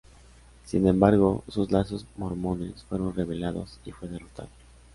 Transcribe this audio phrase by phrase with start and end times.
[0.65, 4.49] Sin embargo, sus lazos mormones fueron revelados y fue derrotado.